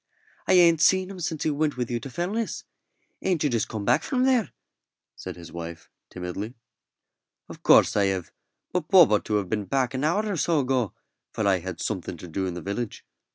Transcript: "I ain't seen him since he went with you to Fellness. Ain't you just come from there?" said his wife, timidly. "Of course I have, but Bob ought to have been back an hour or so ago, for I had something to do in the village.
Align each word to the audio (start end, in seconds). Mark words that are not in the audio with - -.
"I 0.47 0.53
ain't 0.53 0.81
seen 0.81 1.11
him 1.11 1.19
since 1.19 1.43
he 1.43 1.51
went 1.51 1.77
with 1.77 1.91
you 1.91 1.99
to 1.99 2.09
Fellness. 2.09 2.63
Ain't 3.21 3.43
you 3.43 3.51
just 3.51 3.67
come 3.69 3.85
from 3.99 4.23
there?" 4.23 4.49
said 5.15 5.35
his 5.35 5.51
wife, 5.51 5.91
timidly. 6.09 6.55
"Of 7.47 7.61
course 7.61 7.95
I 7.95 8.05
have, 8.05 8.31
but 8.73 8.87
Bob 8.89 9.11
ought 9.11 9.25
to 9.25 9.35
have 9.35 9.47
been 9.47 9.65
back 9.65 9.93
an 9.93 10.03
hour 10.03 10.25
or 10.25 10.37
so 10.37 10.59
ago, 10.61 10.93
for 11.33 11.45
I 11.47 11.59
had 11.59 11.79
something 11.81 12.17
to 12.17 12.27
do 12.27 12.47
in 12.47 12.55
the 12.55 12.61
village. 12.61 13.05